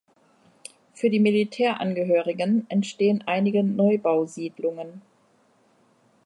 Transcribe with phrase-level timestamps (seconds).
[0.95, 5.03] Für die Militärangehörigen entstehen einige Neubau-Siedlungen.